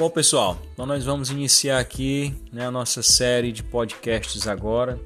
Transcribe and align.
Bom, 0.00 0.08
pessoal, 0.08 0.58
então 0.72 0.86
nós 0.86 1.04
vamos 1.04 1.28
iniciar 1.28 1.78
aqui 1.78 2.34
né, 2.50 2.64
a 2.64 2.70
nossa 2.70 3.02
série 3.02 3.52
de 3.52 3.62
podcasts 3.62 4.48
agora, 4.48 4.98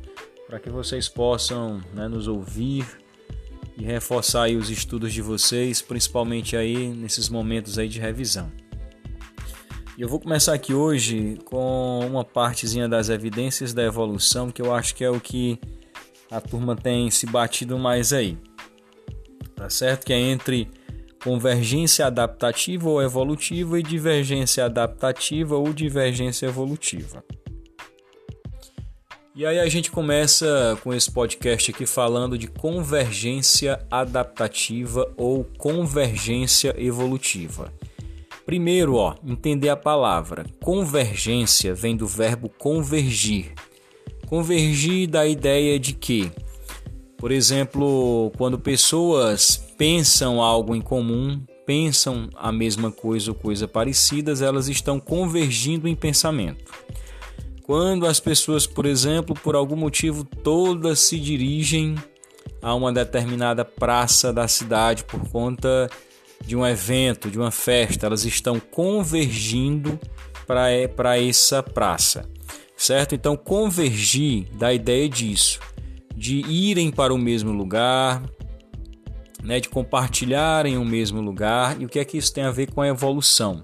para 0.46 0.60
que 0.60 0.70
vocês 0.70 1.08
possam 1.08 1.82
né, 1.92 2.06
nos 2.06 2.28
ouvir 2.28 2.86
e 3.76 3.82
reforçar 3.82 4.48
os 4.50 4.70
estudos 4.70 5.12
de 5.12 5.20
vocês, 5.20 5.82
principalmente 5.82 6.56
aí 6.56 6.90
nesses 6.90 7.28
momentos 7.28 7.76
aí 7.76 7.88
de 7.88 7.98
revisão. 7.98 8.52
E 9.98 10.02
eu 10.02 10.08
vou 10.08 10.20
começar 10.20 10.54
aqui 10.54 10.72
hoje 10.72 11.40
com 11.44 11.98
uma 12.06 12.24
partezinha 12.24 12.88
das 12.88 13.08
evidências 13.08 13.74
da 13.74 13.82
evolução, 13.82 14.48
que 14.52 14.62
eu 14.62 14.72
acho 14.72 14.94
que 14.94 15.02
é 15.02 15.10
o 15.10 15.18
que 15.18 15.58
a 16.30 16.40
turma 16.40 16.76
tem 16.76 17.10
se 17.10 17.26
batido 17.26 17.76
mais 17.76 18.12
aí. 18.12 18.38
Tá 19.56 19.68
certo? 19.68 20.06
Que 20.06 20.12
é 20.12 20.20
entre 20.20 20.70
convergência 21.24 22.06
adaptativa 22.06 22.86
ou 22.86 23.02
evolutiva 23.02 23.80
e 23.80 23.82
divergência 23.82 24.66
adaptativa 24.66 25.56
ou 25.56 25.72
divergência 25.72 26.44
evolutiva. 26.44 27.24
E 29.34 29.44
aí 29.46 29.58
a 29.58 29.68
gente 29.68 29.90
começa 29.90 30.78
com 30.84 30.92
esse 30.92 31.10
podcast 31.10 31.70
aqui 31.70 31.86
falando 31.86 32.36
de 32.36 32.46
convergência 32.46 33.84
adaptativa 33.90 35.10
ou 35.16 35.44
convergência 35.58 36.74
evolutiva. 36.78 37.72
Primeiro, 38.44 38.96
ó, 38.96 39.14
entender 39.24 39.70
a 39.70 39.76
palavra. 39.76 40.44
Convergência 40.62 41.74
vem 41.74 41.96
do 41.96 42.06
verbo 42.06 42.50
convergir. 42.50 43.54
Convergir 44.28 45.08
da 45.08 45.26
ideia 45.26 45.80
de 45.80 45.94
que 45.94 46.30
por 47.16 47.32
exemplo, 47.32 48.30
quando 48.36 48.58
pessoas 48.58 49.56
pensam 49.78 50.42
algo 50.42 50.74
em 50.74 50.80
comum, 50.80 51.42
pensam 51.64 52.28
a 52.34 52.52
mesma 52.52 52.90
coisa 52.90 53.30
ou 53.30 53.34
coisa 53.34 53.66
parecidas, 53.66 54.42
elas 54.42 54.68
estão 54.68 55.00
convergindo 55.00 55.88
em 55.88 55.94
pensamento. 55.94 56.72
Quando 57.62 58.06
as 58.06 58.20
pessoas, 58.20 58.66
por 58.66 58.84
exemplo, 58.84 59.34
por 59.34 59.54
algum 59.54 59.76
motivo 59.76 60.22
todas 60.22 60.98
se 60.98 61.18
dirigem 61.18 61.94
a 62.60 62.74
uma 62.74 62.92
determinada 62.92 63.64
praça 63.64 64.32
da 64.32 64.46
cidade 64.46 65.04
por 65.04 65.26
conta 65.30 65.88
de 66.44 66.54
um 66.54 66.66
evento, 66.66 67.30
de 67.30 67.38
uma 67.38 67.50
festa, 67.50 68.04
elas 68.06 68.26
estão 68.26 68.60
convergindo 68.60 69.98
para 70.46 71.18
essa 71.18 71.62
praça, 71.62 72.28
certo? 72.76 73.14
Então, 73.14 73.34
convergir 73.34 74.46
da 74.52 74.74
ideia 74.74 75.08
disso 75.08 75.58
de 76.16 76.40
irem 76.46 76.90
para 76.90 77.12
o 77.12 77.18
mesmo 77.18 77.52
lugar, 77.52 78.22
né, 79.42 79.60
de 79.60 79.68
compartilharem 79.68 80.78
o 80.78 80.84
mesmo 80.84 81.20
lugar. 81.20 81.80
E 81.80 81.84
o 81.84 81.88
que 81.88 81.98
é 81.98 82.04
que 82.04 82.16
isso 82.16 82.32
tem 82.32 82.44
a 82.44 82.50
ver 82.50 82.72
com 82.72 82.80
a 82.80 82.88
evolução? 82.88 83.62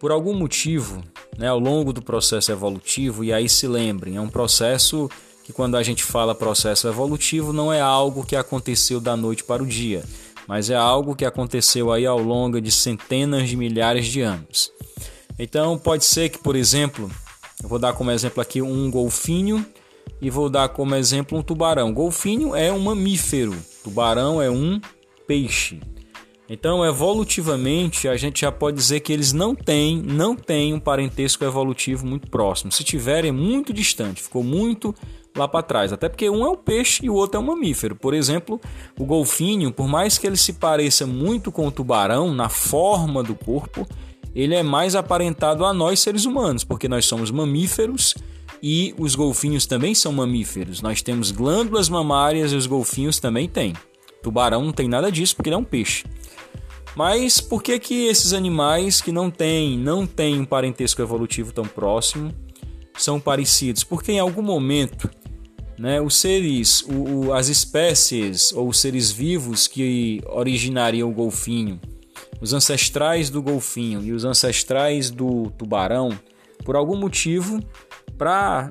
Por 0.00 0.10
algum 0.10 0.34
motivo, 0.34 1.02
né, 1.38 1.48
ao 1.48 1.58
longo 1.58 1.92
do 1.92 2.02
processo 2.02 2.50
evolutivo, 2.50 3.22
e 3.22 3.32
aí 3.32 3.48
se 3.48 3.66
lembrem, 3.66 4.16
é 4.16 4.20
um 4.20 4.28
processo 4.28 5.08
que 5.44 5.52
quando 5.52 5.76
a 5.76 5.82
gente 5.82 6.02
fala 6.02 6.34
processo 6.34 6.88
evolutivo 6.88 7.52
não 7.52 7.72
é 7.72 7.80
algo 7.80 8.24
que 8.24 8.34
aconteceu 8.34 9.00
da 9.00 9.16
noite 9.16 9.44
para 9.44 9.62
o 9.62 9.66
dia, 9.66 10.02
mas 10.48 10.70
é 10.70 10.74
algo 10.74 11.14
que 11.14 11.24
aconteceu 11.24 11.92
aí 11.92 12.04
ao 12.04 12.18
longo 12.18 12.60
de 12.60 12.72
centenas 12.72 13.48
de 13.48 13.56
milhares 13.56 14.06
de 14.06 14.22
anos. 14.22 14.72
Então 15.38 15.78
pode 15.78 16.04
ser 16.04 16.30
que, 16.30 16.38
por 16.38 16.56
exemplo, 16.56 17.10
eu 17.62 17.68
vou 17.68 17.78
dar 17.78 17.92
como 17.92 18.10
exemplo 18.10 18.40
aqui 18.40 18.60
um 18.60 18.90
golfinho 18.90 19.64
e 20.20 20.30
vou 20.30 20.48
dar 20.48 20.68
como 20.70 20.94
exemplo 20.94 21.38
um 21.38 21.42
tubarão. 21.42 21.92
Golfinho 21.92 22.54
é 22.54 22.72
um 22.72 22.80
mamífero, 22.80 23.54
tubarão 23.82 24.40
é 24.40 24.50
um 24.50 24.80
peixe. 25.26 25.80
Então, 26.48 26.84
evolutivamente, 26.84 28.06
a 28.06 28.16
gente 28.16 28.42
já 28.42 28.52
pode 28.52 28.76
dizer 28.76 29.00
que 29.00 29.12
eles 29.12 29.32
não 29.32 29.54
têm, 29.54 30.00
não 30.00 30.36
têm 30.36 30.72
um 30.72 30.78
parentesco 30.78 31.44
evolutivo 31.44 32.06
muito 32.06 32.30
próximo. 32.30 32.70
Se 32.70 32.84
tiverem, 32.84 33.30
é 33.30 33.32
muito 33.32 33.72
distante, 33.72 34.22
ficou 34.22 34.44
muito 34.44 34.94
lá 35.36 35.48
para 35.48 35.62
trás. 35.62 35.92
Até 35.92 36.08
porque 36.08 36.30
um 36.30 36.44
é 36.44 36.48
um 36.48 36.56
peixe 36.56 37.04
e 37.04 37.10
o 37.10 37.14
outro 37.14 37.38
é 37.38 37.42
um 37.42 37.46
mamífero. 37.46 37.96
Por 37.96 38.14
exemplo, 38.14 38.60
o 38.98 39.04
golfinho, 39.04 39.72
por 39.72 39.88
mais 39.88 40.18
que 40.18 40.26
ele 40.26 40.36
se 40.36 40.52
pareça 40.52 41.04
muito 41.04 41.50
com 41.50 41.66
o 41.66 41.72
tubarão 41.72 42.32
na 42.32 42.48
forma 42.48 43.24
do 43.24 43.34
corpo, 43.34 43.84
ele 44.32 44.54
é 44.54 44.62
mais 44.62 44.94
aparentado 44.94 45.64
a 45.64 45.72
nós 45.72 45.98
seres 45.98 46.26
humanos, 46.26 46.62
porque 46.62 46.88
nós 46.88 47.06
somos 47.06 47.30
mamíferos 47.32 48.14
e 48.62 48.94
os 48.98 49.14
golfinhos 49.14 49.66
também 49.66 49.94
são 49.94 50.12
mamíferos. 50.12 50.80
Nós 50.80 51.02
temos 51.02 51.30
glândulas 51.30 51.88
mamárias 51.88 52.52
e 52.52 52.56
os 52.56 52.66
golfinhos 52.66 53.18
também 53.18 53.48
têm. 53.48 53.74
Tubarão 54.22 54.64
não 54.64 54.72
tem 54.72 54.88
nada 54.88 55.10
disso 55.10 55.36
porque 55.36 55.48
ele 55.48 55.54
é 55.54 55.58
um 55.58 55.64
peixe. 55.64 56.04
Mas 56.96 57.40
por 57.40 57.62
que 57.62 57.78
que 57.78 58.06
esses 58.06 58.32
animais 58.32 59.02
que 59.02 59.12
não 59.12 59.30
têm, 59.30 59.78
não 59.78 60.06
têm 60.06 60.40
um 60.40 60.44
parentesco 60.46 61.02
evolutivo 61.02 61.52
tão 61.52 61.64
próximo 61.66 62.34
são 62.96 63.20
parecidos? 63.20 63.84
Porque 63.84 64.12
em 64.12 64.18
algum 64.18 64.40
momento, 64.40 65.10
né, 65.78 66.00
os 66.00 66.16
seres, 66.16 66.80
o, 66.82 67.26
o, 67.26 67.32
as 67.34 67.48
espécies 67.48 68.50
ou 68.52 68.68
os 68.68 68.80
seres 68.80 69.12
vivos 69.12 69.66
que 69.68 70.22
originariam 70.26 71.10
o 71.10 71.12
golfinho, 71.12 71.78
os 72.40 72.54
ancestrais 72.54 73.28
do 73.28 73.42
golfinho 73.42 74.02
e 74.02 74.12
os 74.12 74.24
ancestrais 74.24 75.10
do 75.10 75.50
tubarão, 75.50 76.18
por 76.64 76.76
algum 76.76 76.96
motivo 76.96 77.60
para 78.16 78.70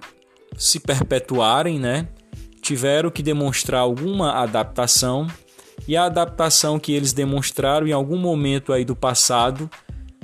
se 0.57 0.79
perpetuarem, 0.79 1.79
né, 1.79 2.07
tiveram 2.61 3.11
que 3.11 3.21
demonstrar 3.21 3.81
alguma 3.81 4.33
adaptação 4.33 5.27
e 5.87 5.95
a 5.95 6.05
adaptação 6.05 6.79
que 6.79 6.93
eles 6.93 7.13
demonstraram 7.13 7.87
em 7.87 7.91
algum 7.91 8.17
momento 8.17 8.73
aí 8.73 8.83
do 8.83 8.95
passado 8.95 9.69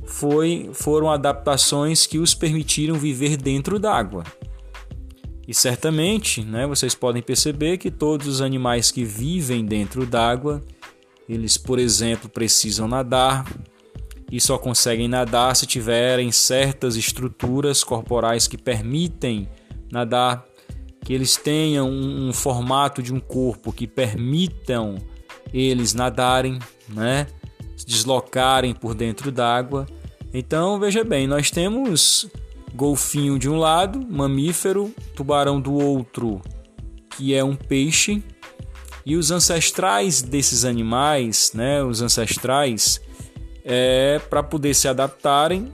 foi 0.06 0.70
foram 0.74 1.10
adaptações 1.10 2.08
que 2.08 2.18
os 2.18 2.34
permitiram 2.34 2.96
viver 2.96 3.38
dentro 3.38 3.78
d'água. 3.80 4.24
E 5.48 5.54
certamente, 5.54 6.44
né, 6.44 6.66
vocês 6.66 6.96
podem 6.96 7.22
perceber 7.22 7.78
que 7.78 7.92
todos 7.92 8.28
os 8.28 8.42
animais 8.42 8.90
que 8.90 9.04
vivem 9.04 9.66
dentro 9.66 10.06
d'água, 10.06 10.62
eles, 11.28 11.58
por 11.58 11.78
exemplo, 11.78 12.30
precisam 12.30 12.88
nadar, 12.88 13.46
e 14.32 14.40
só 14.40 14.58
conseguem 14.58 15.10
nadar 15.10 15.56
se 15.56 15.66
tiverem 15.66 16.32
certas 16.32 16.96
estruturas 16.96 17.84
corporais 17.84 18.48
que 18.48 18.58
permitem 18.58 19.50
nadar, 19.92 20.46
que 21.04 21.14
eles 21.14 21.36
tenham 21.36 21.90
um, 21.90 22.30
um 22.30 22.34
formato 22.34 23.04
de 23.04 23.14
um 23.14 23.20
corpo 23.20 23.74
que 23.74 23.86
permitam 23.86 24.96
eles 25.54 25.94
nadarem, 25.94 26.60
né? 26.88 27.28
Se 27.76 27.86
deslocarem 27.86 28.74
por 28.74 28.94
dentro 28.94 29.32
d'água. 29.32 29.86
Então, 30.34 30.80
veja 30.80 31.04
bem, 31.04 31.28
nós 31.28 31.52
temos 31.52 32.30
golfinho 32.74 33.38
de 33.38 33.50
um 33.50 33.58
lado, 33.58 34.00
mamífero, 34.10 34.94
tubarão 35.14 35.60
do 35.60 35.74
outro, 35.74 36.42
que 37.10 37.34
é 37.34 37.44
um 37.44 37.56
peixe, 37.56 38.24
e 39.06 39.18
os 39.18 39.32
ancestrais 39.32 40.22
desses 40.22 40.64
animais, 40.64 41.52
né, 41.54 41.84
os 41.84 42.02
ancestrais, 42.02 43.02
é, 43.64 44.20
para 44.30 44.42
poder 44.44 44.74
se 44.74 44.88
adaptarem 44.88 45.72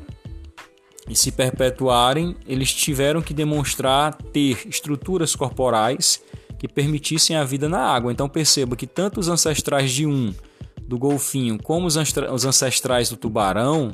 e 1.10 1.16
se 1.16 1.32
perpetuarem, 1.32 2.36
eles 2.46 2.74
tiveram 2.74 3.22
que 3.22 3.34
demonstrar 3.34 4.14
ter 4.34 4.68
estruturas 4.68 5.36
corporais 5.36 6.22
que 6.60 6.68
permitissem 6.68 7.36
a 7.36 7.44
vida 7.44 7.70
na 7.70 7.80
água. 7.80 8.12
Então 8.12 8.28
perceba 8.28 8.76
que 8.76 8.88
tanto 8.88 9.20
os 9.20 9.30
ancestrais 9.30 9.92
de 9.92 10.06
um, 10.06 10.34
do 10.82 10.98
golfinho, 10.98 11.62
como 11.62 11.88
os 11.88 12.46
ancestrais 12.46 13.10
do 13.10 13.16
tubarão, 13.16 13.94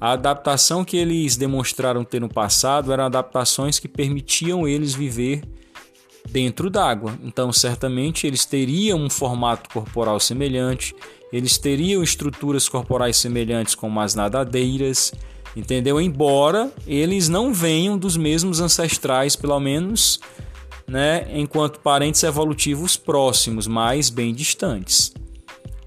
a 0.00 0.12
adaptação 0.12 0.84
que 0.84 0.96
eles 0.96 1.36
demonstraram 1.36 2.04
ter 2.04 2.20
no 2.20 2.28
passado 2.28 2.92
eram 2.92 3.04
adaptações 3.04 3.78
que 3.78 3.88
permitiam 3.88 4.66
eles 4.66 4.94
viver 4.94 5.42
dentro 6.30 6.70
d'água. 6.70 7.18
Então, 7.22 7.52
certamente 7.52 8.26
eles 8.26 8.44
teriam 8.44 8.98
um 8.98 9.10
formato 9.10 9.68
corporal 9.70 10.18
semelhante, 10.20 10.94
eles 11.32 11.58
teriam 11.58 12.02
estruturas 12.02 12.68
corporais 12.68 13.16
semelhantes 13.16 13.74
como 13.74 14.00
as 14.00 14.14
nadadeiras, 14.14 15.12
entendeu? 15.56 16.00
Embora 16.00 16.70
eles 16.86 17.28
não 17.28 17.52
venham 17.52 17.96
dos 17.96 18.16
mesmos 18.16 18.60
ancestrais, 18.60 19.34
pelo 19.34 19.58
menos, 19.58 20.20
né, 20.86 21.26
enquanto 21.32 21.80
parentes 21.80 22.22
evolutivos 22.22 22.96
próximos, 22.96 23.66
mas 23.66 24.10
bem 24.10 24.34
distantes. 24.34 25.12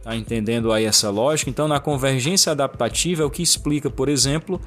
Tá 0.04 0.16
entendendo 0.16 0.72
aí 0.72 0.86
essa 0.86 1.10
lógica? 1.10 1.50
Então, 1.50 1.68
na 1.68 1.80
convergência 1.80 2.52
adaptativa 2.52 3.24
é 3.24 3.26
o 3.26 3.30
que 3.30 3.42
explica, 3.42 3.90
por 3.90 4.08
exemplo, 4.08 4.62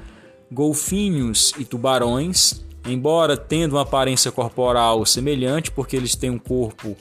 golfinhos 0.51 1.53
e 1.57 1.63
tubarões, 1.63 2.61
embora 2.85 3.35
tendo 3.35 3.73
uma 3.73 3.81
aparência 3.81 4.31
corporal 4.31 5.05
semelhante, 5.05 5.71
porque 5.71 5.95
eles 5.95 6.15
têm 6.15 6.29
um 6.29 6.39
corpo, 6.39 6.95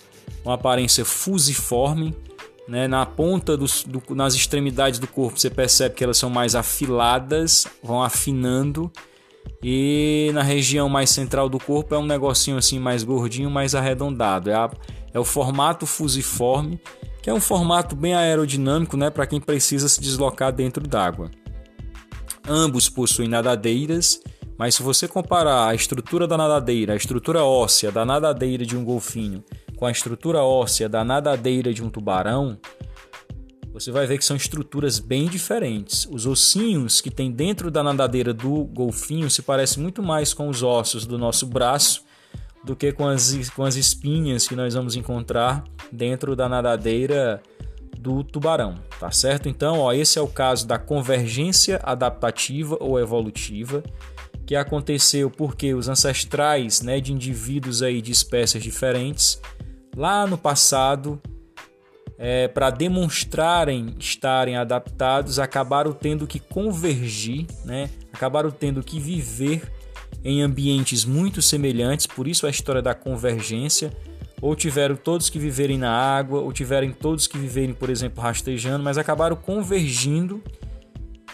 uma 0.44 0.54
aparência 0.54 1.04
fusiforme, 1.04 2.14
né? 2.68 2.86
Na 2.86 3.06
ponta, 3.06 3.56
dos, 3.56 3.82
do, 3.82 4.02
nas 4.14 4.34
extremidades 4.34 5.00
do 5.00 5.06
corpo, 5.06 5.40
você 5.40 5.48
percebe 5.48 5.94
que 5.94 6.04
elas 6.04 6.18
são 6.18 6.28
mais 6.28 6.54
afiladas, 6.54 7.66
vão 7.82 8.02
afinando. 8.02 8.92
E 9.62 10.30
na 10.34 10.42
região 10.42 10.88
mais 10.88 11.08
central 11.08 11.48
do 11.48 11.58
corpo 11.58 11.94
é 11.94 11.98
um 11.98 12.04
negocinho 12.04 12.58
assim 12.58 12.78
mais 12.78 13.02
gordinho, 13.02 13.50
mais 13.50 13.74
arredondado. 13.74 14.50
É, 14.50 14.54
a, 14.54 14.70
é 15.14 15.18
o 15.18 15.24
formato 15.24 15.86
fusiforme, 15.86 16.78
que 17.22 17.30
é 17.30 17.34
um 17.34 17.40
formato 17.40 17.96
bem 17.96 18.14
aerodinâmico 18.14 18.96
né? 18.96 19.08
para 19.08 19.26
quem 19.26 19.40
precisa 19.40 19.88
se 19.88 20.00
deslocar 20.00 20.52
dentro 20.52 20.86
d'água. 20.86 21.30
Ambos 22.46 22.88
possuem 22.88 23.28
nadadeiras, 23.28 24.20
mas 24.58 24.74
se 24.74 24.82
você 24.82 25.06
comparar 25.06 25.68
a 25.68 25.74
estrutura 25.74 26.26
da 26.26 26.36
nadadeira, 26.36 26.92
a 26.92 26.96
estrutura 26.96 27.44
óssea 27.44 27.92
da 27.92 28.04
nadadeira 28.04 28.66
de 28.66 28.76
um 28.76 28.84
golfinho 28.84 29.44
com 29.76 29.86
a 29.86 29.92
estrutura 29.92 30.42
óssea 30.42 30.88
da 30.88 31.04
nadadeira 31.04 31.72
de 31.72 31.84
um 31.84 31.88
tubarão, 31.88 32.58
você 33.72 33.92
vai 33.92 34.04
ver 34.08 34.18
que 34.18 34.24
são 34.24 34.36
estruturas 34.36 34.98
bem 34.98 35.28
diferentes. 35.28 36.04
Os 36.10 36.26
ossinhos 36.26 37.00
que 37.00 37.12
tem 37.12 37.30
dentro 37.30 37.70
da 37.70 37.80
nadadeira 37.80 38.34
do 38.34 38.64
golfinho 38.64 39.30
se 39.30 39.40
parecem 39.40 39.80
muito 39.80 40.02
mais 40.02 40.34
com 40.34 40.48
os 40.48 40.64
ossos 40.64 41.06
do 41.06 41.16
nosso 41.16 41.46
braço 41.46 42.02
do 42.64 42.74
que 42.74 42.90
com 42.90 43.06
as, 43.06 43.48
com 43.50 43.62
as 43.62 43.76
espinhas 43.76 44.48
que 44.48 44.56
nós 44.56 44.74
vamos 44.74 44.96
encontrar 44.96 45.62
dentro 45.92 46.34
da 46.34 46.48
nadadeira 46.48 47.40
do 47.96 48.24
tubarão, 48.24 48.74
tá 48.98 49.12
certo? 49.12 49.48
Então, 49.48 49.78
ó, 49.78 49.92
esse 49.92 50.18
é 50.18 50.22
o 50.22 50.26
caso 50.26 50.66
da 50.66 50.78
convergência 50.78 51.80
adaptativa 51.84 52.76
ou 52.80 52.98
evolutiva 52.98 53.82
que 54.48 54.56
aconteceu 54.56 55.30
porque 55.30 55.74
os 55.74 55.90
ancestrais, 55.90 56.80
né, 56.80 57.02
de 57.02 57.12
indivíduos 57.12 57.82
aí 57.82 58.00
de 58.00 58.10
espécies 58.10 58.62
diferentes, 58.62 59.38
lá 59.94 60.26
no 60.26 60.38
passado, 60.38 61.20
é, 62.16 62.48
para 62.48 62.70
demonstrarem 62.70 63.94
estarem 63.98 64.56
adaptados, 64.56 65.38
acabaram 65.38 65.92
tendo 65.92 66.26
que 66.26 66.40
convergir, 66.40 67.44
né? 67.62 67.90
acabaram 68.10 68.50
tendo 68.50 68.82
que 68.82 68.98
viver 68.98 69.70
em 70.24 70.40
ambientes 70.40 71.04
muito 71.04 71.42
semelhantes, 71.42 72.06
por 72.06 72.26
isso 72.26 72.46
a 72.46 72.50
história 72.50 72.80
da 72.80 72.94
convergência. 72.94 73.92
Ou 74.40 74.56
tiveram 74.56 74.96
todos 74.96 75.28
que 75.28 75.38
viverem 75.38 75.76
na 75.76 75.90
água, 75.90 76.40
ou 76.40 76.54
tiveram 76.54 76.90
todos 76.90 77.26
que 77.26 77.36
viverem, 77.36 77.74
por 77.74 77.90
exemplo, 77.90 78.22
rastejando, 78.22 78.82
mas 78.82 78.96
acabaram 78.96 79.36
convergindo, 79.36 80.42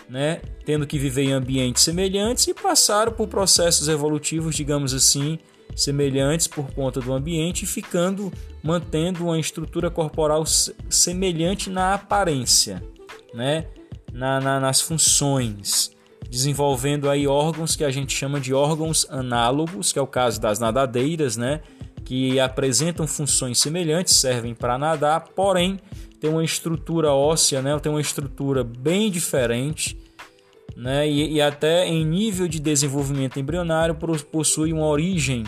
né? 0.09 0.41
tendo 0.65 0.87
que 0.87 0.99
viver 0.99 1.25
em 1.25 1.33
ambientes 1.33 1.83
semelhantes 1.83 2.47
e 2.47 2.55
passaram 2.55 3.13
por 3.13 3.29
processos 3.29 3.89
evolutivos, 3.89 4.55
digamos 4.55 4.95
assim, 4.95 5.39
semelhantes 5.75 6.47
por 6.47 6.71
conta 6.73 7.01
do 7.01 7.13
ambiente, 7.13 7.67
ficando 7.67 8.33
mantendo 8.63 9.25
uma 9.25 9.39
estrutura 9.39 9.91
corporal 9.91 10.45
semelhante 10.89 11.69
na 11.69 11.95
aparência, 11.95 12.83
né? 13.33 13.67
Na, 14.13 14.41
na, 14.41 14.61
nas 14.61 14.81
funções, 14.81 15.91
desenvolvendo 16.31 17.11
aí 17.11 17.27
órgãos 17.27 17.75
que 17.75 17.85
a 17.85 17.91
gente 17.91 18.17
chama 18.17 18.41
de 18.41 18.55
órgãos 18.55 19.07
análogos, 19.11 19.93
que 19.93 19.99
é 19.99 20.03
o 20.03 20.07
caso 20.07 20.41
das 20.41 20.59
nadadeiras, 20.59 21.37
né? 21.37 21.61
Que 22.05 22.39
apresentam 22.39 23.07
funções 23.07 23.59
semelhantes, 23.59 24.15
servem 24.15 24.55
para 24.55 24.79
nadar, 24.79 25.21
porém 25.35 25.81
tem 26.25 26.33
uma 26.33 26.43
estrutura 26.43 27.13
óssea, 27.13 27.61
né? 27.61 27.79
Tem 27.79 27.93
uma 27.93 28.01
estrutura 28.01 28.65
bem 28.65 29.11
diferente 29.11 29.99
né? 30.77 31.09
E, 31.09 31.35
e, 31.35 31.41
até 31.41 31.87
em 31.87 32.05
nível 32.05 32.49
de 32.49 32.59
desenvolvimento 32.59 33.39
embrionário 33.39 33.95
possui 34.33 34.73
uma 34.73 34.87
origem 34.87 35.45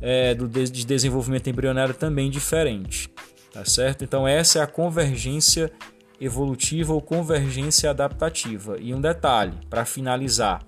é, 0.00 0.34
do 0.34 0.48
de 0.48 0.84
desenvolvimento 0.84 1.48
embrionário 1.48 1.94
também 1.94 2.30
diferente, 2.30 3.08
tá 3.52 3.64
certo? 3.64 4.04
Então 4.04 4.26
essa 4.26 4.58
é 4.58 4.62
a 4.62 4.66
convergência 4.66 5.70
evolutiva 6.20 6.92
ou 6.92 7.00
convergência 7.00 7.90
adaptativa. 7.90 8.76
E 8.78 8.92
um 8.92 9.00
detalhe 9.00 9.54
para 9.70 9.84
finalizar, 9.84 10.62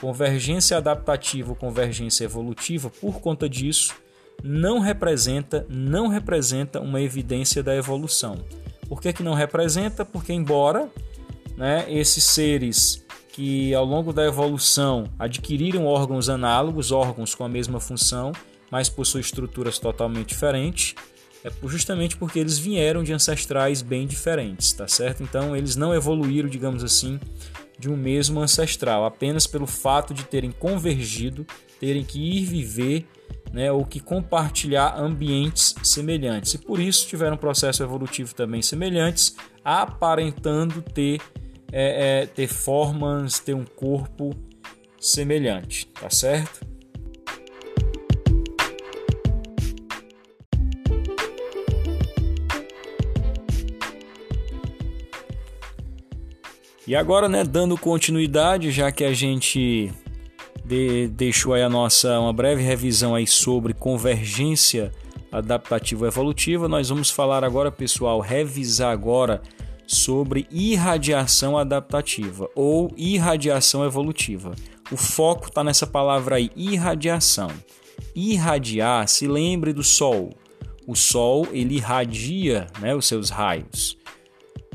convergência 0.00 0.76
adaptativa 0.76 1.50
ou 1.50 1.56
convergência 1.56 2.24
evolutiva, 2.24 2.90
por 2.90 3.20
conta 3.20 3.48
disso, 3.48 3.94
não 4.42 4.80
representa, 4.80 5.66
não 5.68 6.08
representa 6.08 6.80
uma 6.80 7.00
evidência 7.00 7.62
da 7.62 7.74
evolução. 7.74 8.36
Por 8.90 9.00
que, 9.00 9.12
que 9.12 9.22
não 9.22 9.34
representa? 9.34 10.04
Porque 10.04 10.32
embora 10.32 10.90
né, 11.56 11.86
esses 11.88 12.24
seres 12.24 13.06
que 13.28 13.72
ao 13.72 13.84
longo 13.84 14.12
da 14.12 14.26
evolução 14.26 15.04
adquiriram 15.16 15.86
órgãos 15.86 16.28
análogos, 16.28 16.90
órgãos 16.90 17.32
com 17.32 17.44
a 17.44 17.48
mesma 17.48 17.78
função, 17.78 18.32
mas 18.68 18.88
possuem 18.88 19.20
estruturas 19.20 19.78
totalmente 19.78 20.30
diferentes, 20.30 20.96
é 21.44 21.52
justamente 21.68 22.16
porque 22.16 22.40
eles 22.40 22.58
vieram 22.58 23.04
de 23.04 23.12
ancestrais 23.12 23.80
bem 23.80 24.08
diferentes, 24.08 24.72
tá 24.72 24.88
certo? 24.88 25.22
Então 25.22 25.54
eles 25.54 25.76
não 25.76 25.94
evoluíram, 25.94 26.48
digamos 26.48 26.82
assim, 26.82 27.20
de 27.78 27.88
um 27.88 27.96
mesmo 27.96 28.40
ancestral, 28.40 29.04
apenas 29.04 29.46
pelo 29.46 29.68
fato 29.68 30.12
de 30.12 30.24
terem 30.24 30.50
convergido, 30.50 31.46
terem 31.78 32.02
que 32.02 32.18
ir 32.18 32.44
viver, 32.44 33.06
né, 33.52 33.70
ou 33.70 33.84
que 33.84 34.00
compartilhar 34.00 34.96
ambientes 34.96 35.74
semelhantes. 35.82 36.54
E 36.54 36.58
por 36.58 36.78
isso 36.78 37.06
tiveram 37.06 37.34
um 37.34 37.38
processo 37.38 37.82
evolutivo 37.82 38.34
também 38.34 38.62
semelhantes, 38.62 39.34
aparentando 39.64 40.82
ter 40.82 41.20
é, 41.72 42.22
é, 42.22 42.26
ter 42.26 42.48
formas, 42.48 43.38
ter 43.38 43.54
um 43.54 43.64
corpo 43.64 44.34
semelhante, 44.98 45.86
tá 45.86 46.10
certo? 46.10 46.68
E 56.86 56.96
agora, 56.96 57.28
né, 57.28 57.44
dando 57.44 57.78
continuidade, 57.78 58.72
já 58.72 58.90
que 58.90 59.04
a 59.04 59.12
gente 59.12 59.92
de, 60.64 61.08
deixou 61.08 61.54
aí 61.54 61.62
a 61.62 61.68
nossa 61.68 62.18
uma 62.18 62.32
breve 62.32 62.62
revisão 62.62 63.14
aí 63.14 63.26
sobre 63.26 63.72
convergência 63.72 64.92
adaptativa 65.30 66.06
evolutiva, 66.06 66.68
nós 66.68 66.88
vamos 66.88 67.10
falar 67.10 67.44
agora, 67.44 67.70
pessoal, 67.70 68.20
revisar 68.20 68.92
agora 68.92 69.40
sobre 69.86 70.46
irradiação 70.50 71.58
adaptativa 71.58 72.48
ou 72.54 72.92
irradiação 72.96 73.84
evolutiva. 73.84 74.54
O 74.90 74.96
foco 74.96 75.48
está 75.48 75.62
nessa 75.62 75.86
palavra 75.86 76.36
aí, 76.36 76.50
irradiação. 76.56 77.50
Irradiar, 78.14 79.06
se 79.08 79.26
lembre 79.26 79.72
do 79.72 79.84
Sol. 79.84 80.30
O 80.86 80.96
Sol 80.96 81.46
ele 81.52 81.76
irradia 81.76 82.66
né, 82.80 82.94
os 82.94 83.06
seus 83.06 83.30
raios. 83.30 83.96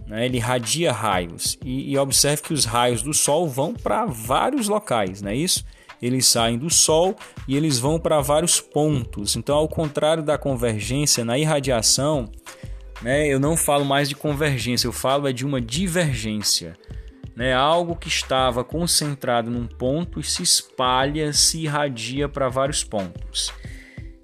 Né, 0.08 0.26
ele 0.26 0.38
irradia 0.38 0.92
raios. 0.92 1.58
E, 1.64 1.92
e 1.92 1.98
observe 1.98 2.44
que 2.44 2.54
os 2.54 2.64
raios 2.64 3.02
do 3.02 3.14
Sol 3.14 3.48
vão 3.48 3.74
para 3.74 4.06
vários 4.06 4.68
locais, 4.68 5.22
não 5.22 5.32
é 5.32 5.36
isso? 5.36 5.66
Eles 6.06 6.28
saem 6.28 6.57
do 6.57 6.69
Sol 6.69 7.16
e 7.48 7.56
eles 7.56 7.80
vão 7.80 8.00
para 8.00 8.22
vários 8.22 8.62
pontos. 8.62 9.36
Então, 9.36 9.56
ao 9.56 9.68
contrário 9.68 10.22
da 10.22 10.38
convergência, 10.38 11.25
na 11.25 11.38
irradiação, 11.38 12.30
né, 13.02 13.28
eu 13.28 13.40
não 13.40 13.57
falo 13.57 13.84
mais 13.84 14.07
de 14.07 14.16
convergência, 14.16 14.88
eu 14.88 14.92
falo 14.92 15.28
é 15.28 15.34
de 15.34 15.46
uma 15.46 15.60
divergência. 15.60 16.77
Né, 17.36 17.53
algo 17.53 17.98
que 17.98 18.08
estava 18.08 18.63
concentrado 18.63 19.51
num 19.51 19.68
ponto 19.68 20.22
e 20.22 20.24
se 20.24 20.41
espalha, 20.41 21.34
se 21.34 21.63
irradia 21.63 22.29
para 22.29 22.48
vários 22.48 22.82
pontos. 22.82 23.51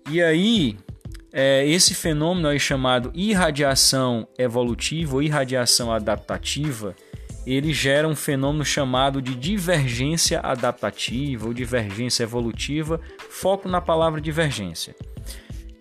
E 0.09 0.21
aí, 0.21 0.77
é, 1.33 1.65
esse 1.65 1.93
fenômeno 1.93 2.49
é 2.49 2.59
chamado 2.59 3.11
irradiação 3.13 4.27
evolutiva 4.37 5.15
ou 5.15 5.21
irradiação 5.23 5.91
adaptativa. 5.91 6.95
Ele 7.45 7.73
gera 7.73 8.07
um 8.07 8.15
fenômeno 8.15 8.63
chamado 8.63 9.21
de 9.21 9.33
divergência 9.35 10.39
adaptativa 10.39 11.47
ou 11.47 11.53
divergência 11.53 12.23
evolutiva, 12.23 12.99
foco 13.29 13.67
na 13.67 13.81
palavra 13.81 14.21
divergência. 14.21 14.95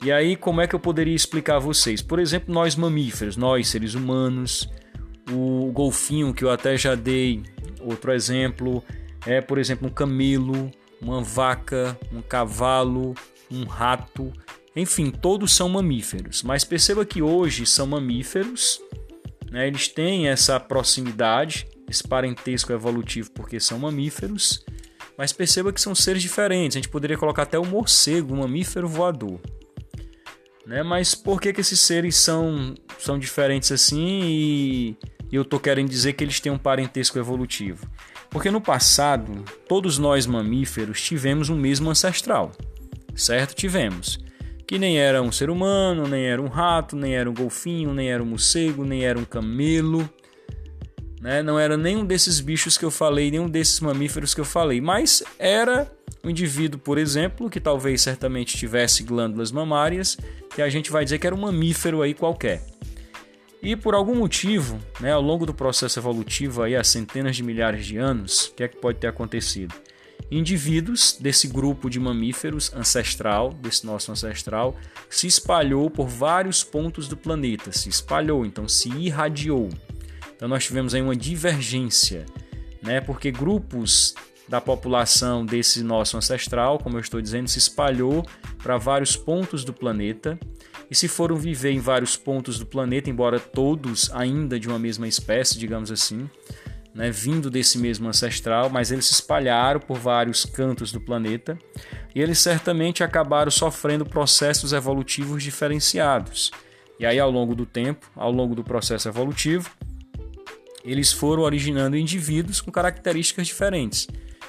E 0.03 0.11
aí, 0.11 0.35
como 0.35 0.63
é 0.63 0.67
que 0.67 0.75
eu 0.75 0.81
poderia 0.81 1.15
explicar 1.15 1.57
a 1.57 1.59
vocês? 1.61 2.01
Por 2.01 2.19
exemplo, 2.19 2.55
nós 2.55 2.75
mamíferos, 2.75 3.37
nós 3.37 3.69
seres 3.69 3.95
humanos, 3.95 4.69
o 5.31 5.71
golfinho 5.73 6.33
que 6.33 6.43
eu 6.43 6.51
até 6.51 6.77
já 6.77 6.95
dei, 6.95 7.43
outro 7.81 8.11
exemplo, 8.11 8.83
é, 9.27 9.43
por 9.43 9.59
exemplo, 9.59 9.87
um 9.87 9.93
camelo, 9.93 10.71
uma 11.03 11.23
vaca, 11.23 11.99
um 12.13 12.23
cavalo, 12.23 13.15
um 13.51 13.65
rato, 13.65 14.33
enfim, 14.75 15.11
todos 15.11 15.55
são 15.55 15.69
mamíferos. 15.69 16.43
Mas 16.43 16.65
perceba 16.65 17.05
que 17.05 17.21
hoje 17.21 17.67
são 17.67 17.87
mamíferos, 17.87 18.81
né? 19.51 19.67
eles 19.67 19.89
têm 19.89 20.29
essa 20.29 20.59
proximidade, 20.61 21.67
esse 21.89 22.07
parentesco 22.07 22.73
evolutivo 22.73 23.31
porque 23.33 23.59
são 23.59 23.79
mamíferos, 23.79 24.65
mas 25.19 25.33
perceba 25.33 25.73
que 25.73 25.81
são 25.81 25.95
seres 25.95 26.23
diferentes. 26.23 26.77
A 26.77 26.81
gente 26.81 26.89
poderia 26.89 27.19
colocar 27.19 27.43
até 27.43 27.59
o 27.59 27.65
morcego, 27.67 28.33
um 28.33 28.39
mamífero 28.39 28.89
voador. 28.89 29.41
Né? 30.67 30.83
Mas 30.83 31.15
por 31.15 31.41
que, 31.41 31.53
que 31.53 31.61
esses 31.61 31.81
seres 31.81 32.17
são, 32.17 32.75
são 32.99 33.19
diferentes 33.19 33.73
assim 33.73 34.21
e, 34.23 34.97
e 35.31 35.37
eu 35.37 35.45
tô 35.45 35.59
querendo 35.59 35.89
dizer 35.89 36.13
que 36.13 36.23
eles 36.25 36.41
têm 36.41 36.53
um 36.53 36.59
parentesco 36.59 37.19
evolutivo? 37.19 37.87
Porque 38.31 38.51
no 38.51 38.61
passado, 38.61 39.45
todos 39.69 39.99
nós 39.99 40.27
mamíferos 40.27 41.03
tivemos 41.03 41.49
um 41.49 41.57
mesmo 41.57 41.91
ancestral, 41.91 42.53
certo? 43.15 43.55
Tivemos. 43.55 44.21
Que 44.71 44.79
nem 44.79 45.01
era 45.01 45.21
um 45.21 45.33
ser 45.33 45.51
humano, 45.51 46.07
nem 46.07 46.27
era 46.27 46.41
um 46.41 46.47
rato, 46.47 46.95
nem 46.95 47.17
era 47.17 47.29
um 47.29 47.35
golfinho, 47.35 47.93
nem 47.93 48.09
era 48.09 48.23
um 48.23 48.27
morcego, 48.27 48.85
nem 48.85 49.03
era 49.03 49.19
um 49.19 49.25
camelo. 49.25 50.09
Né? 51.21 51.43
Não 51.43 51.59
era 51.59 51.77
nenhum 51.77 52.05
desses 52.05 52.39
bichos 52.39 52.79
que 52.79 52.85
eu 52.85 52.91
falei, 52.93 53.33
nenhum 53.33 53.49
desses 53.49 53.81
mamíferos 53.81 54.33
que 54.33 54.41
eu 54.41 54.45
falei, 54.45 54.81
mas 54.81 55.25
era 55.41 55.91
um 56.23 56.31
indivíduo, 56.31 56.79
por 56.79 56.99
exemplo, 56.99 57.51
que 57.51 57.59
talvez 57.59 58.01
certamente 58.01 58.57
tivesse 58.57 59.03
glândulas 59.03 59.51
mamárias 59.51 60.17
que 60.55 60.63
a 60.63 60.69
gente 60.69 60.89
vai 60.89 61.03
dizer 61.03 61.19
que 61.19 61.27
era 61.27 61.35
um 61.35 61.41
mamífero 61.41 62.01
aí 62.01 62.15
qualquer. 62.15 62.65
E 63.61 63.75
por 63.75 63.93
algum 63.93 64.15
motivo, 64.15 64.79
né, 65.01 65.11
ao 65.11 65.21
longo 65.21 65.45
do 65.45 65.53
processo 65.53 65.99
evolutivo, 65.99 66.63
aí, 66.63 66.77
há 66.77 66.85
centenas 66.85 67.35
de 67.35 67.43
milhares 67.43 67.85
de 67.85 67.97
anos, 67.97 68.47
o 68.47 68.55
que 68.55 68.63
é 68.63 68.69
que 68.69 68.77
pode 68.77 68.99
ter 69.01 69.09
acontecido? 69.09 69.75
Indivíduos 70.31 71.17
desse 71.19 71.49
grupo 71.49 71.91
de 71.91 71.99
mamíferos 71.99 72.73
ancestral, 72.73 73.53
desse 73.53 73.85
nosso 73.85 74.13
ancestral, 74.13 74.77
se 75.09 75.27
espalhou 75.27 75.91
por 75.91 76.07
vários 76.07 76.63
pontos 76.63 77.09
do 77.09 77.17
planeta, 77.17 77.73
se 77.73 77.89
espalhou, 77.89 78.47
então 78.47 78.69
se 78.69 78.89
irradiou. 78.91 79.69
Então 80.37 80.49
nós 80.49 80.65
tivemos 80.65 80.95
aí 80.95 81.03
uma 81.03 81.17
divergência, 81.17 82.25
né? 82.81 83.01
Porque 83.01 83.33
grupos 83.33 84.15
da 84.49 84.61
população 84.61 85.45
desse 85.45 85.83
nosso 85.83 86.17
ancestral, 86.17 86.79
como 86.79 86.97
eu 86.97 87.01
estou 87.01 87.21
dizendo, 87.21 87.49
se 87.49 87.59
espalhou 87.59 88.25
para 88.63 88.77
vários 88.79 89.17
pontos 89.17 89.65
do 89.65 89.73
planeta 89.73 90.39
e 90.91 90.95
se 90.95 91.07
foram 91.07 91.37
viver 91.37 91.71
em 91.71 91.79
vários 91.79 92.17
pontos 92.17 92.59
do 92.59 92.67
planeta, 92.67 93.09
embora 93.09 93.39
todos 93.39 94.11
ainda 94.13 94.59
de 94.59 94.69
uma 94.69 94.79
mesma 94.79 95.07
espécie, 95.07 95.59
digamos 95.59 95.91
assim, 95.93 96.29
né, 96.95 97.11
vindo 97.11 97.51
desse 97.51 97.79
mesmo 97.79 98.09
ancestral, 98.09 98.69
mas 98.69 98.91
eles 98.91 99.07
se 99.07 99.15
espalharam 99.15 99.81
por 99.81 99.99
vários 99.99 100.45
cantos 100.45 100.91
do 100.91 101.01
planeta 101.01 101.59
e 102.15 102.21
eles 102.21 102.39
certamente 102.39 103.05
acabaram 103.05 103.51
sofrendo 103.51 104.05
processos 104.05 104.73
evolutivos 104.73 105.43
diferenciados. 105.43 106.51
E 106.99 107.07
aí, 107.07 107.19
ao 107.19 107.31
longo 107.31 107.55
do 107.55 107.65
tempo, 107.65 108.11
ao 108.15 108.31
longo 108.31 108.55
do 108.55 108.65
processo 108.65 109.09
evolutivo, 109.09 109.71
eles 110.85 111.13
foram 111.13 111.43
originando 111.43 111.97
indivíduos 111.97 112.61
com 112.61 112.71
características 112.71 113.47
diferentes, 113.47 114.07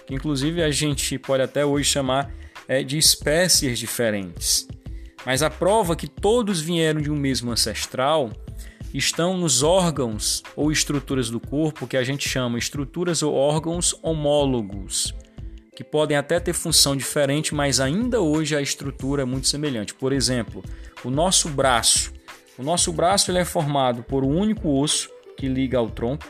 que 0.08 0.14
inclusive 0.14 0.64
a 0.64 0.72
gente 0.72 1.18
pode 1.18 1.44
até 1.44 1.66
hoje 1.66 1.90
chamar 1.90 2.32
é, 2.68 2.84
de 2.84 2.98
espécies 2.98 3.78
diferentes. 3.78 4.68
Mas 5.26 5.44
a 5.44 5.50
prova 5.50 5.96
que 5.96 6.08
todos 6.08 6.60
vieram 6.60 7.00
de 7.00 7.12
um 7.12 7.16
mesmo 7.16 7.52
ancestral 7.52 8.32
estão 8.94 9.38
nos 9.38 9.64
órgãos 9.64 10.44
ou 10.56 10.72
estruturas 10.72 11.30
do 11.30 11.40
corpo 11.40 11.88
que 11.88 11.98
a 11.98 12.04
gente 12.04 12.28
chama 12.28 12.58
estruturas 12.58 13.24
ou 13.24 13.34
órgãos 13.34 13.96
homólogos, 14.02 15.14
que 15.76 15.84
podem 15.84 16.18
até 16.18 16.40
ter 16.40 16.54
função 16.54 16.96
diferente, 16.96 17.56
mas 17.56 17.80
ainda 17.80 18.20
hoje 18.20 18.56
a 18.56 18.62
estrutura 18.62 19.22
é 19.22 19.26
muito 19.26 19.48
semelhante. 19.48 19.94
Por 19.94 20.12
exemplo, 20.12 20.64
o 21.04 21.10
nosso 21.10 21.50
braço. 21.50 22.12
O 22.58 22.64
nosso 22.64 22.92
braço 22.92 23.32
ele 23.32 23.40
é 23.40 23.46
formado 23.46 24.04
por 24.04 24.24
um 24.24 24.38
único 24.38 24.70
osso 24.70 25.10
que 25.38 25.48
liga 25.48 25.78
ao 25.78 25.90
tronco. 25.90 26.28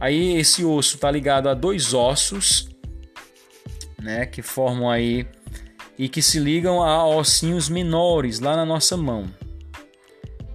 Aí 0.00 0.36
esse 0.36 0.64
osso 0.64 0.96
está 0.96 1.10
ligado 1.10 1.48
a 1.48 1.54
dois 1.54 1.94
ossos, 1.94 2.68
né, 4.00 4.26
que 4.26 4.42
formam 4.42 4.90
aí 4.90 5.26
e 5.96 6.08
que 6.08 6.20
se 6.20 6.40
ligam 6.40 6.82
a 6.82 7.06
ossinhos 7.06 7.68
menores 7.68 8.40
lá 8.40 8.56
na 8.56 8.64
nossa 8.64 8.96
mão. 8.96 9.26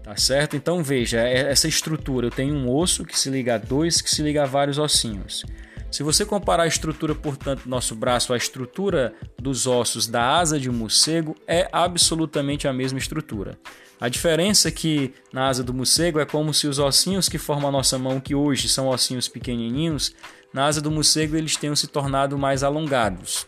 Tá 0.08 0.16
certo? 0.16 0.56
Então 0.56 0.82
veja, 0.82 1.20
é, 1.20 1.52
essa 1.52 1.68
estrutura, 1.68 2.28
eu 2.28 2.32
tenho 2.32 2.56
um 2.56 2.74
osso 2.74 3.04
que 3.04 3.20
se 3.20 3.30
liga 3.30 3.56
a 3.56 3.58
dois, 3.58 4.00
que 4.00 4.10
se 4.10 4.22
liga 4.22 4.44
a 4.44 4.46
vários 4.46 4.80
ossinhos. 4.80 5.44
Se 5.92 6.02
você 6.02 6.24
comparar 6.26 6.64
a 6.64 6.68
estrutura, 6.68 7.14
portanto, 7.14 7.64
do 7.64 7.70
nosso 7.70 7.94
braço 7.94 8.34
à 8.34 8.38
estrutura 8.38 9.14
dos 9.38 9.68
ossos 9.68 10.08
da 10.08 10.38
asa 10.38 10.58
de 10.58 10.70
um 10.70 10.74
morcego, 10.74 11.36
é 11.46 11.68
absolutamente 11.74 12.70
a 12.70 12.72
mesma 12.72 12.98
estrutura. 12.98 13.60
A 14.00 14.08
diferença 14.08 14.70
é 14.70 14.72
que 14.72 15.14
na 15.34 15.50
asa 15.50 15.62
do 15.62 15.74
morcego 15.74 16.22
é 16.22 16.26
como 16.26 16.54
se 16.54 16.68
os 16.68 16.80
ossinhos 16.80 17.28
que 17.28 17.38
formam 17.38 17.68
a 17.68 17.72
nossa 17.74 18.00
mão, 18.00 18.22
que 18.22 18.34
hoje 18.34 18.70
são 18.70 18.88
ossinhos 18.88 19.28
pequenininhos, 19.28 20.14
na 20.54 20.68
asa 20.68 20.80
do 20.80 20.90
morcego 20.90 21.36
eles 21.36 21.58
tenham 21.58 21.76
se 21.76 21.86
tornado 21.86 22.38
mais 22.38 22.64
alongados. 22.64 23.46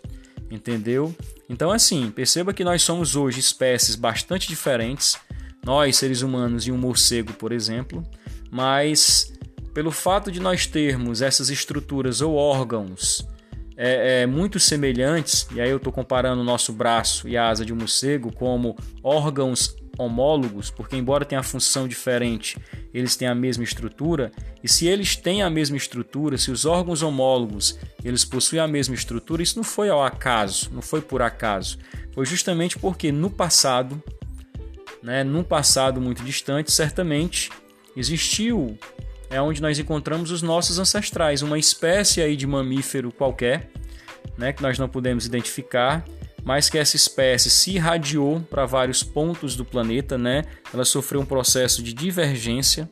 Entendeu? 0.51 1.15
Então, 1.47 1.71
assim, 1.71 2.11
perceba 2.11 2.53
que 2.53 2.65
nós 2.65 2.81
somos 2.81 3.15
hoje 3.15 3.39
espécies 3.39 3.95
bastante 3.95 4.45
diferentes, 4.49 5.17
nós, 5.63 5.97
seres 5.97 6.21
humanos, 6.21 6.67
e 6.67 6.71
um 6.71 6.77
morcego, 6.77 7.33
por 7.33 7.51
exemplo, 7.51 8.03
mas 8.51 9.33
pelo 9.73 9.91
fato 9.91 10.31
de 10.31 10.39
nós 10.39 10.65
termos 10.65 11.21
essas 11.21 11.49
estruturas 11.49 12.21
ou 12.21 12.35
órgãos 12.35 13.27
é, 13.77 14.23
é, 14.23 14.25
muito 14.25 14.59
semelhantes, 14.59 15.47
e 15.53 15.61
aí 15.61 15.69
eu 15.69 15.77
estou 15.77 15.93
comparando 15.93 16.41
o 16.41 16.43
nosso 16.43 16.73
braço 16.73 17.29
e 17.29 17.37
a 17.37 17.47
asa 17.47 17.63
de 17.63 17.71
um 17.71 17.77
morcego 17.77 18.29
como 18.33 18.75
órgãos 19.01 19.75
homólogos, 19.97 20.69
porque 20.71 20.95
embora 20.95 21.25
tenha 21.25 21.43
função 21.43 21.87
diferente, 21.87 22.57
eles 22.93 23.15
têm 23.15 23.27
a 23.27 23.35
mesma 23.35 23.63
estrutura, 23.63 24.31
e 24.63 24.67
se 24.67 24.87
eles 24.87 25.15
têm 25.15 25.43
a 25.43 25.49
mesma 25.49 25.77
estrutura, 25.77 26.37
se 26.37 26.51
os 26.51 26.65
órgãos 26.65 27.01
homólogos 27.01 27.77
eles 28.03 28.23
possuem 28.23 28.61
a 28.61 28.67
mesma 28.67 28.95
estrutura, 28.95 29.43
isso 29.43 29.57
não 29.57 29.63
foi 29.63 29.89
ao 29.89 30.03
acaso, 30.03 30.69
não 30.73 30.81
foi 30.81 31.01
por 31.01 31.21
acaso, 31.21 31.77
foi 32.13 32.25
justamente 32.25 32.77
porque 32.77 33.11
no 33.11 33.29
passado, 33.29 34.01
né, 35.01 35.23
num 35.23 35.43
passado 35.43 36.01
muito 36.01 36.23
distante, 36.23 36.71
certamente 36.71 37.49
existiu 37.95 38.77
é 39.29 39.39
onde 39.41 39.61
nós 39.61 39.77
encontramos 39.77 40.31
os 40.31 40.41
nossos 40.41 40.79
ancestrais, 40.79 41.41
uma 41.41 41.59
espécie 41.59 42.21
aí 42.21 42.35
de 42.35 42.47
mamífero 42.47 43.11
qualquer, 43.11 43.69
né, 44.37 44.51
que 44.51 44.61
nós 44.61 44.79
não 44.79 44.89
podemos 44.89 45.25
identificar, 45.25 46.03
mas 46.43 46.69
que 46.69 46.77
essa 46.77 46.95
espécie 46.95 47.49
se 47.49 47.71
irradiou 47.71 48.41
para 48.41 48.65
vários 48.65 49.03
pontos 49.03 49.55
do 49.55 49.65
planeta, 49.65 50.17
né? 50.17 50.45
Ela 50.73 50.85
sofreu 50.85 51.21
um 51.21 51.25
processo 51.25 51.83
de 51.83 51.93
divergência 51.93 52.89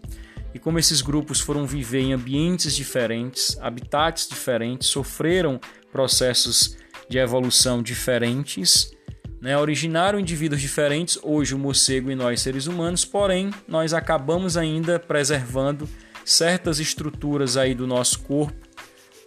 e 0.53 0.59
como 0.59 0.77
esses 0.77 1.01
grupos 1.01 1.39
foram 1.39 1.65
viver 1.65 2.01
em 2.01 2.13
ambientes 2.13 2.75
diferentes, 2.75 3.57
habitats 3.61 4.27
diferentes, 4.27 4.87
sofreram 4.87 5.59
processos 5.91 6.77
de 7.09 7.17
evolução 7.17 7.81
diferentes, 7.81 8.91
né? 9.41 9.57
originaram 9.57 10.19
indivíduos 10.19 10.61
diferentes, 10.61 11.17
hoje 11.21 11.55
o 11.55 11.59
morcego 11.59 12.11
e 12.11 12.15
nós 12.15 12.41
seres 12.41 12.67
humanos, 12.67 13.05
porém 13.05 13.51
nós 13.67 13.93
acabamos 13.93 14.57
ainda 14.57 14.99
preservando 14.99 15.87
certas 16.25 16.79
estruturas 16.79 17.55
aí 17.57 17.73
do 17.73 17.87
nosso 17.87 18.19
corpo, 18.19 18.67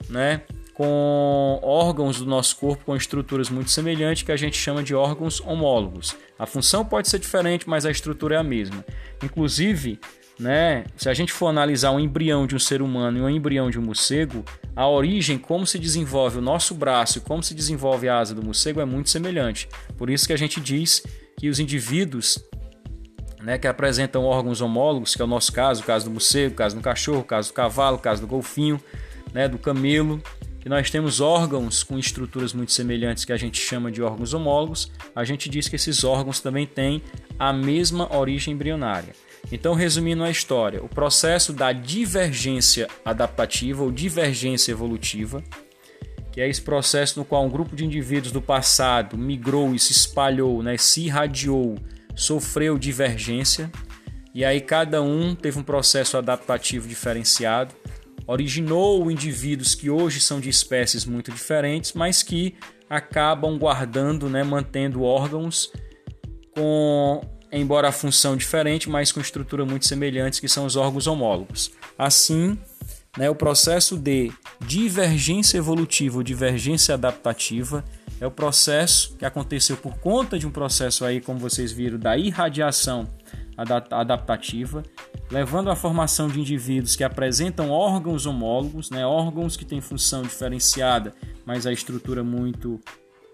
né? 0.08 0.42
com 0.80 1.60
órgãos 1.62 2.20
do 2.20 2.24
nosso 2.24 2.56
corpo 2.56 2.86
com 2.86 2.96
estruturas 2.96 3.50
muito 3.50 3.70
semelhantes 3.70 4.22
que 4.22 4.32
a 4.32 4.36
gente 4.36 4.56
chama 4.56 4.82
de 4.82 4.94
órgãos 4.94 5.38
homólogos. 5.40 6.16
A 6.38 6.46
função 6.46 6.86
pode 6.86 7.06
ser 7.10 7.18
diferente, 7.18 7.68
mas 7.68 7.84
a 7.84 7.90
estrutura 7.90 8.36
é 8.36 8.38
a 8.38 8.42
mesma. 8.42 8.82
Inclusive, 9.22 10.00
né, 10.38 10.86
se 10.96 11.10
a 11.10 11.12
gente 11.12 11.34
for 11.34 11.48
analisar 11.48 11.90
um 11.90 12.00
embrião 12.00 12.46
de 12.46 12.56
um 12.56 12.58
ser 12.58 12.80
humano 12.80 13.18
e 13.18 13.20
um 13.20 13.28
embrião 13.28 13.68
de 13.68 13.78
um 13.78 13.82
morcego, 13.82 14.42
a 14.74 14.88
origem, 14.88 15.38
como 15.38 15.66
se 15.66 15.78
desenvolve 15.78 16.38
o 16.38 16.42
nosso 16.42 16.74
braço 16.74 17.18
e 17.18 17.20
como 17.20 17.42
se 17.42 17.54
desenvolve 17.54 18.08
a 18.08 18.18
asa 18.18 18.34
do 18.34 18.42
morcego 18.42 18.80
é 18.80 18.84
muito 18.84 19.10
semelhante. 19.10 19.68
Por 19.96 20.08
isso 20.08 20.26
que 20.26 20.32
a 20.32 20.38
gente 20.38 20.60
diz 20.60 21.02
que 21.36 21.48
os 21.48 21.58
indivíduos 21.58 22.38
né, 23.42 23.58
que 23.58 23.66
apresentam 23.66 24.24
órgãos 24.24 24.60
homólogos, 24.60 25.14
que 25.14 25.22
é 25.22 25.24
o 25.24 25.28
nosso 25.28 25.52
caso, 25.52 25.82
o 25.82 25.86
caso 25.86 26.04
do 26.04 26.10
morcego, 26.10 26.52
o 26.52 26.56
caso 26.56 26.76
do 26.76 26.82
cachorro, 26.82 27.20
o 27.20 27.24
caso 27.24 27.48
do 27.48 27.54
cavalo, 27.54 27.96
o 27.96 28.00
caso 28.00 28.20
do 28.20 28.26
golfinho, 28.26 28.80
né, 29.32 29.48
do 29.48 29.58
camelo, 29.58 30.22
que 30.60 30.68
nós 30.68 30.90
temos 30.90 31.20
órgãos 31.20 31.82
com 31.82 31.98
estruturas 31.98 32.52
muito 32.52 32.72
semelhantes 32.72 33.24
que 33.24 33.32
a 33.32 33.36
gente 33.36 33.58
chama 33.58 33.90
de 33.90 34.02
órgãos 34.02 34.34
homólogos, 34.34 34.92
a 35.16 35.24
gente 35.24 35.48
diz 35.48 35.68
que 35.68 35.76
esses 35.76 36.04
órgãos 36.04 36.40
também 36.40 36.66
têm 36.66 37.02
a 37.38 37.52
mesma 37.52 38.14
origem 38.14 38.52
embrionária. 38.52 39.14
Então, 39.50 39.74
resumindo 39.74 40.22
a 40.22 40.30
história, 40.30 40.84
o 40.84 40.88
processo 40.88 41.52
da 41.52 41.72
divergência 41.72 42.88
adaptativa 43.02 43.82
ou 43.82 43.90
divergência 43.90 44.70
evolutiva, 44.70 45.42
que 46.30 46.42
é 46.42 46.48
esse 46.48 46.60
processo 46.60 47.18
no 47.18 47.24
qual 47.24 47.44
um 47.44 47.50
grupo 47.50 47.74
de 47.74 47.84
indivíduos 47.84 48.30
do 48.30 48.42
passado 48.42 49.16
migrou 49.16 49.74
e 49.74 49.78
se 49.78 49.92
espalhou, 49.92 50.62
né, 50.62 50.76
se 50.76 51.06
irradiou, 51.06 51.76
sofreu 52.14 52.78
divergência, 52.78 53.72
e 54.34 54.44
aí 54.44 54.60
cada 54.60 55.02
um 55.02 55.34
teve 55.34 55.58
um 55.58 55.62
processo 55.62 56.18
adaptativo 56.18 56.86
diferenciado 56.86 57.74
originou 58.26 59.10
indivíduos 59.10 59.74
que 59.74 59.90
hoje 59.90 60.20
são 60.20 60.40
de 60.40 60.48
espécies 60.48 61.04
muito 61.04 61.30
diferentes, 61.30 61.92
mas 61.92 62.22
que 62.22 62.54
acabam 62.88 63.58
guardando, 63.58 64.28
né, 64.28 64.42
mantendo 64.42 65.02
órgãos 65.02 65.72
com, 66.54 67.20
embora 67.52 67.88
a 67.88 67.92
função 67.92 68.36
diferente, 68.36 68.90
mas 68.90 69.12
com 69.12 69.20
estrutura 69.20 69.64
muito 69.64 69.86
semelhante, 69.86 70.40
que 70.40 70.48
são 70.48 70.66
os 70.66 70.76
órgãos 70.76 71.06
homólogos. 71.06 71.70
Assim, 71.96 72.58
né, 73.16 73.30
o 73.30 73.34
processo 73.34 73.96
de 73.96 74.32
divergência 74.60 75.58
evolutiva 75.58 76.18
ou 76.18 76.22
divergência 76.22 76.94
adaptativa 76.94 77.84
é 78.20 78.26
o 78.26 78.30
processo 78.30 79.16
que 79.16 79.24
aconteceu 79.24 79.76
por 79.76 79.98
conta 79.98 80.38
de 80.38 80.46
um 80.46 80.50
processo 80.50 81.04
aí, 81.04 81.20
como 81.20 81.38
vocês 81.38 81.72
viram, 81.72 81.98
da 81.98 82.16
irradiação 82.16 83.08
adaptativa, 83.90 84.82
levando 85.30 85.70
à 85.70 85.76
formação 85.76 86.28
de 86.28 86.40
indivíduos 86.40 86.96
que 86.96 87.04
apresentam 87.04 87.70
órgãos 87.70 88.26
homólogos, 88.26 88.90
né, 88.90 89.06
órgãos 89.06 89.56
que 89.56 89.64
têm 89.64 89.80
função 89.80 90.22
diferenciada, 90.22 91.14
mas 91.46 91.66
a 91.66 91.72
estrutura 91.72 92.24
muito 92.24 92.80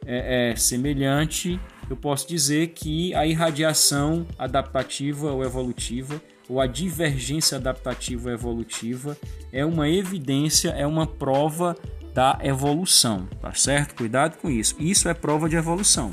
é, 0.04 0.50
é, 0.50 0.56
semelhante, 0.56 1.58
eu 1.88 1.96
posso 1.96 2.28
dizer 2.28 2.68
que 2.68 3.14
a 3.14 3.26
irradiação 3.26 4.26
adaptativa 4.38 5.32
ou 5.32 5.42
evolutiva, 5.42 6.20
ou 6.48 6.60
a 6.60 6.66
divergência 6.66 7.56
adaptativa 7.56 8.28
ou 8.28 8.34
evolutiva, 8.34 9.16
é 9.52 9.64
uma 9.64 9.88
evidência, 9.88 10.70
é 10.70 10.86
uma 10.86 11.06
prova 11.06 11.76
da 12.14 12.38
evolução, 12.42 13.28
tá 13.42 13.52
certo? 13.52 13.94
Cuidado 13.94 14.38
com 14.38 14.48
isso. 14.48 14.74
Isso 14.78 15.08
é 15.08 15.12
prova 15.12 15.48
de 15.48 15.56
evolução. 15.56 16.10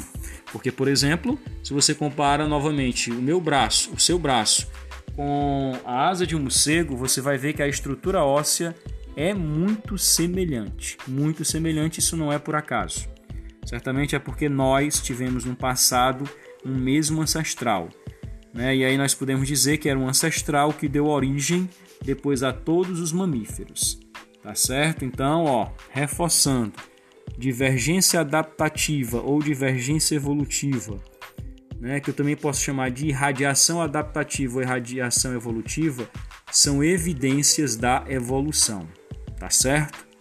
Porque, 0.51 0.71
por 0.71 0.87
exemplo, 0.87 1.39
se 1.63 1.73
você 1.73 1.95
compara 1.95 2.45
novamente 2.45 3.09
o 3.09 3.21
meu 3.21 3.39
braço, 3.39 3.91
o 3.93 3.99
seu 3.99 4.19
braço, 4.19 4.67
com 5.15 5.74
a 5.86 6.08
asa 6.08 6.25
de 6.25 6.36
um 6.36 6.41
morcego, 6.41 6.96
você 6.96 7.22
vai 7.22 7.38
ver 7.38 7.53
que 7.53 7.62
a 7.62 7.67
estrutura 7.67 8.24
óssea 8.24 8.75
é 9.15 9.34
muito 9.34 9.98
semelhante. 9.98 10.98
Muito 11.08 11.46
semelhante, 11.46 12.00
isso 12.00 12.17
não 12.17 12.32
é 12.32 12.39
por 12.39 12.55
acaso. 12.55 13.08
Certamente 13.65 14.15
é 14.15 14.20
porque 14.20 14.50
nós 14.50 15.00
tivemos 15.00 15.46
no 15.46 15.55
passado 15.55 16.29
um 16.65 16.75
mesmo 16.75 17.22
ancestral. 17.22 17.89
Né? 18.53 18.75
E 18.77 18.86
aí 18.86 18.98
nós 18.98 19.13
podemos 19.13 19.48
dizer 19.48 19.77
que 19.77 19.89
era 19.89 19.98
um 19.98 20.08
ancestral 20.08 20.74
que 20.74 20.88
deu 20.88 21.08
origem 21.08 21.70
depois 22.03 22.43
a 22.43 22.51
todos 22.51 23.00
os 23.00 23.12
mamíferos. 23.12 24.00
Tá 24.41 24.53
certo? 24.53 25.05
Então, 25.05 25.46
ó, 25.46 25.70
reforçando, 25.89 26.74
divergência 27.38 28.20
adaptativa 28.20 29.22
ou 29.22 29.41
divergência 29.41 30.15
evolutiva, 30.15 31.00
né, 31.83 31.99
que 31.99 32.09
eu 32.09 32.13
também 32.13 32.33
posso 32.33 32.61
chamar 32.61 32.91
de 32.91 33.07
irradiação 33.07 33.81
adaptativa 33.81 34.55
ou 34.55 34.61
irradiação 34.61 35.33
evolutiva, 35.33 36.09
são 36.49 36.81
evidências 36.81 37.75
da 37.75 38.05
evolução, 38.07 38.87
tá 39.37 39.49
certo? 39.49 40.12